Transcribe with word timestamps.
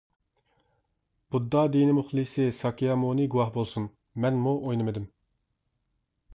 بۇددا 1.35 1.61
دىنى 1.75 1.93
مۇخلىسى 1.99 2.49
:-ساكيامۇنى 2.61 3.29
گۇۋاھ 3.35 3.55
بولسۇن 3.61 3.89
مەنمۇ 4.25 4.59
ئوينىمىدىم. 4.65 5.09